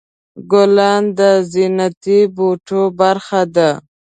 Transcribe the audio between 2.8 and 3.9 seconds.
برخه ده.